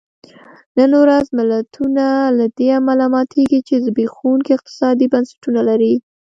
[0.77, 2.05] نن ورځ ملتونه
[2.37, 5.93] له دې امله ماتېږي چې زبېښونکي اقتصادي بنسټونه لري.